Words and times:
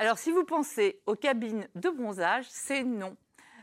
Alors, 0.00 0.16
si 0.16 0.32
vous 0.32 0.44
pensez 0.44 1.02
aux 1.04 1.14
cabines 1.14 1.68
de 1.74 1.90
bronzage, 1.90 2.46
c'est 2.48 2.84
non. 2.84 3.18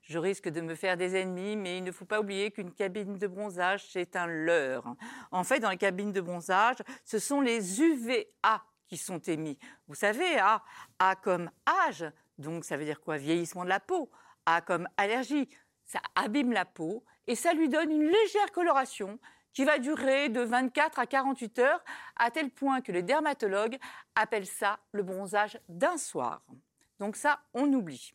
Je 0.00 0.18
risque 0.18 0.48
de 0.48 0.62
me 0.62 0.74
faire 0.74 0.96
des 0.96 1.14
ennemis, 1.14 1.56
mais 1.56 1.76
il 1.76 1.84
ne 1.84 1.92
faut 1.92 2.06
pas 2.06 2.20
oublier 2.20 2.50
qu'une 2.50 2.72
cabine 2.72 3.18
de 3.18 3.26
bronzage, 3.26 3.86
c'est 3.90 4.16
un 4.16 4.26
leurre. 4.26 4.96
En 5.30 5.44
fait, 5.44 5.60
dans 5.60 5.68
les 5.68 5.76
cabines 5.76 6.10
de 6.10 6.22
bronzage, 6.22 6.76
ce 7.04 7.18
sont 7.18 7.42
les 7.42 7.82
UVA 7.82 8.64
qui 8.86 8.96
sont 8.96 9.18
émis. 9.18 9.58
Vous 9.88 9.94
savez, 9.94 10.38
A, 10.38 10.62
A 10.98 11.16
comme 11.16 11.50
âge, 11.86 12.06
donc 12.38 12.64
ça 12.64 12.78
veut 12.78 12.86
dire 12.86 13.02
quoi? 13.02 13.18
Vieillissement 13.18 13.64
de 13.64 13.68
la 13.68 13.80
peau. 13.80 14.10
A 14.46 14.62
comme 14.62 14.88
allergie, 14.96 15.50
ça 15.84 16.00
abîme 16.14 16.52
la 16.52 16.64
peau 16.64 17.04
et 17.26 17.34
ça 17.34 17.52
lui 17.52 17.68
donne 17.68 17.90
une 17.90 18.06
légère 18.06 18.52
coloration 18.52 19.18
qui 19.52 19.64
va 19.64 19.78
durer 19.78 20.28
de 20.28 20.40
24 20.40 20.98
à 20.98 21.06
48 21.06 21.58
heures, 21.58 21.84
à 22.16 22.30
tel 22.30 22.50
point 22.50 22.80
que 22.80 22.92
les 22.92 23.02
dermatologues 23.02 23.78
appellent 24.14 24.46
ça 24.46 24.78
le 24.92 25.02
bronzage 25.02 25.60
d'un 25.68 25.96
soir. 25.96 26.42
Donc 26.98 27.16
ça, 27.16 27.40
on 27.54 27.72
oublie. 27.72 28.14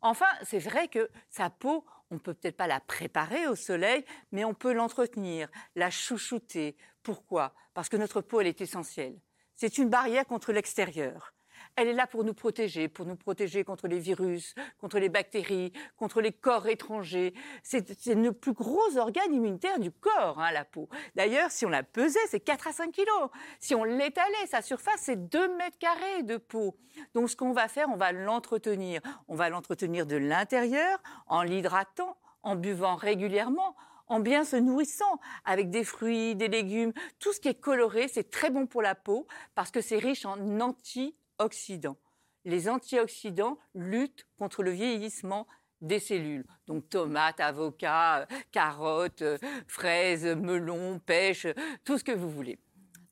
Enfin, 0.00 0.26
c'est 0.44 0.58
vrai 0.58 0.88
que 0.88 1.10
sa 1.28 1.50
peau, 1.50 1.84
on 2.10 2.14
ne 2.14 2.20
peut 2.20 2.34
peut-être 2.34 2.56
pas 2.56 2.66
la 2.66 2.80
préparer 2.80 3.48
au 3.48 3.56
soleil, 3.56 4.04
mais 4.30 4.44
on 4.44 4.54
peut 4.54 4.72
l'entretenir, 4.72 5.48
la 5.74 5.90
chouchouter. 5.90 6.76
Pourquoi? 7.02 7.54
Parce 7.74 7.88
que 7.88 7.96
notre 7.96 8.20
peau, 8.20 8.40
elle 8.40 8.46
est 8.46 8.60
essentielle. 8.60 9.18
C'est 9.54 9.78
une 9.78 9.88
barrière 9.88 10.26
contre 10.26 10.52
l'extérieur. 10.52 11.32
Elle 11.76 11.88
est 11.88 11.92
là 11.92 12.06
pour 12.06 12.24
nous 12.24 12.34
protéger, 12.34 12.88
pour 12.88 13.04
nous 13.04 13.16
protéger 13.16 13.64
contre 13.64 13.88
les 13.88 13.98
virus, 13.98 14.54
contre 14.80 14.98
les 14.98 15.08
bactéries, 15.08 15.72
contre 15.96 16.20
les 16.20 16.32
corps 16.32 16.66
étrangers. 16.68 17.34
C'est 17.62 18.06
le 18.08 18.32
plus 18.32 18.52
gros 18.52 18.96
organe 18.96 19.34
immunitaire 19.34 19.78
du 19.78 19.90
corps, 19.90 20.40
hein, 20.40 20.52
la 20.52 20.64
peau. 20.64 20.88
D'ailleurs, 21.14 21.50
si 21.50 21.66
on 21.66 21.68
la 21.68 21.82
pesait, 21.82 22.18
c'est 22.28 22.40
4 22.40 22.68
à 22.68 22.72
5 22.72 22.92
kilos. 22.92 23.30
Si 23.60 23.74
on 23.74 23.84
l'étalait, 23.84 24.46
sa 24.46 24.62
surface, 24.62 25.00
c'est 25.00 25.28
2 25.28 25.56
mètres 25.56 25.78
carrés 25.78 26.22
de 26.22 26.36
peau. 26.36 26.76
Donc, 27.14 27.28
ce 27.30 27.36
qu'on 27.36 27.52
va 27.52 27.68
faire, 27.68 27.88
on 27.90 27.96
va 27.96 28.12
l'entretenir. 28.12 29.00
On 29.28 29.34
va 29.34 29.48
l'entretenir 29.48 30.06
de 30.06 30.16
l'intérieur 30.16 30.98
en 31.26 31.42
l'hydratant, 31.42 32.16
en 32.42 32.56
buvant 32.56 32.96
régulièrement, 32.96 33.76
en 34.08 34.20
bien 34.20 34.44
se 34.44 34.56
nourrissant 34.56 35.20
avec 35.44 35.70
des 35.70 35.84
fruits, 35.84 36.36
des 36.36 36.48
légumes, 36.48 36.92
tout 37.18 37.32
ce 37.32 37.40
qui 37.40 37.48
est 37.48 37.60
coloré, 37.60 38.08
c'est 38.08 38.30
très 38.30 38.50
bon 38.50 38.66
pour 38.66 38.82
la 38.82 38.94
peau 38.94 39.26
parce 39.54 39.70
que 39.70 39.80
c'est 39.80 39.98
riche 39.98 40.24
en 40.24 40.60
anti 40.60 41.16
oxydants. 41.38 41.98
Les 42.44 42.68
antioxydants 42.68 43.58
luttent 43.74 44.26
contre 44.38 44.62
le 44.62 44.70
vieillissement 44.70 45.46
des 45.80 45.98
cellules. 45.98 46.46
Donc 46.66 46.88
tomates, 46.88 47.40
avocats, 47.40 48.20
euh, 48.20 48.26
carottes, 48.52 49.22
euh, 49.22 49.38
fraises, 49.66 50.24
melons, 50.24 50.98
pêche, 50.98 51.46
tout 51.84 51.98
ce 51.98 52.04
que 52.04 52.12
vous 52.12 52.30
voulez. 52.30 52.58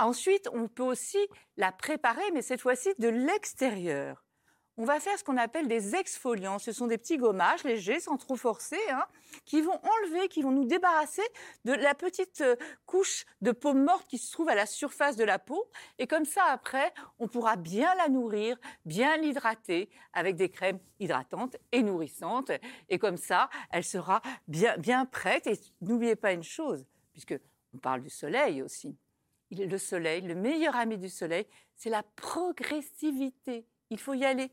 Ensuite, 0.00 0.48
on 0.52 0.68
peut 0.68 0.84
aussi 0.84 1.18
la 1.56 1.72
préparer, 1.72 2.30
mais 2.32 2.42
cette 2.42 2.60
fois-ci 2.60 2.90
de 2.98 3.08
l'extérieur 3.08 4.24
on 4.78 4.84
va 4.84 5.00
faire 5.00 5.18
ce 5.18 5.24
qu'on 5.24 5.36
appelle 5.36 5.66
des 5.66 5.96
exfoliants. 5.96 6.60
Ce 6.60 6.70
sont 6.70 6.86
des 6.86 6.98
petits 6.98 7.18
gommages 7.18 7.64
légers, 7.64 7.98
sans 7.98 8.16
trop 8.16 8.36
forcer, 8.36 8.78
hein, 8.90 9.04
qui 9.44 9.60
vont 9.60 9.78
enlever, 9.82 10.28
qui 10.28 10.40
vont 10.40 10.52
nous 10.52 10.66
débarrasser 10.66 11.24
de 11.64 11.72
la 11.72 11.96
petite 11.96 12.42
euh, 12.42 12.54
couche 12.86 13.26
de 13.40 13.50
peau 13.50 13.74
morte 13.74 14.06
qui 14.08 14.18
se 14.18 14.32
trouve 14.32 14.48
à 14.48 14.54
la 14.54 14.66
surface 14.66 15.16
de 15.16 15.24
la 15.24 15.40
peau. 15.40 15.68
Et 15.98 16.06
comme 16.06 16.24
ça, 16.24 16.44
après, 16.44 16.94
on 17.18 17.26
pourra 17.26 17.56
bien 17.56 17.92
la 17.96 18.08
nourrir, 18.08 18.56
bien 18.84 19.16
l'hydrater 19.16 19.90
avec 20.12 20.36
des 20.36 20.48
crèmes 20.48 20.78
hydratantes 21.00 21.56
et 21.72 21.82
nourrissantes. 21.82 22.52
Et 22.88 23.00
comme 23.00 23.16
ça, 23.16 23.50
elle 23.72 23.84
sera 23.84 24.22
bien, 24.46 24.78
bien 24.78 25.06
prête. 25.06 25.48
Et 25.48 25.58
n'oubliez 25.80 26.14
pas 26.14 26.32
une 26.32 26.44
chose, 26.44 26.86
puisque 27.12 27.34
on 27.74 27.78
parle 27.78 28.02
du 28.02 28.10
soleil 28.10 28.62
aussi. 28.62 28.96
Le 29.50 29.78
soleil, 29.78 30.20
le 30.20 30.36
meilleur 30.36 30.76
ami 30.76 30.98
du 30.98 31.08
soleil, 31.08 31.48
c'est 31.74 31.90
la 31.90 32.04
progressivité. 32.14 33.66
Il 33.90 33.98
faut 33.98 34.14
y 34.14 34.24
aller 34.24 34.52